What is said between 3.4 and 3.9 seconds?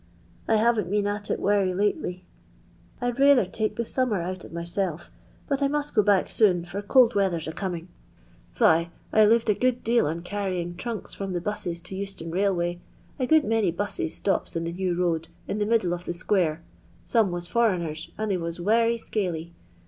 taken the